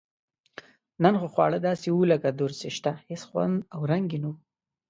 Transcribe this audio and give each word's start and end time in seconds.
نن 1.03 1.13
خو 1.19 1.27
خواړه 1.33 1.59
داسې 1.67 1.87
و 1.91 1.99
لکه 2.11 2.29
دورسشته 2.31 2.91
هېڅ 3.07 3.21
خوند 3.29 3.55
او 3.73 3.79
رنګ 3.91 4.05
یې 4.13 4.19
نه 4.23 4.27
و. 4.31 4.33